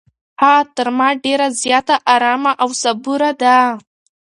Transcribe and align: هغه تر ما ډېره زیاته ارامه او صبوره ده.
هغه 0.43 0.63
تر 0.75 0.87
ما 0.97 1.09
ډېره 1.23 1.47
زیاته 1.61 1.95
ارامه 2.15 2.51
او 2.63 2.69
صبوره 2.81 3.31
ده. 3.41 3.57